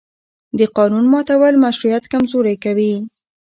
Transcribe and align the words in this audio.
د 0.59 0.61
قانون 0.77 1.05
ماتول 1.13 1.53
مشروعیت 1.65 2.03
کمزوری 2.13 2.55
کوي 2.63 2.93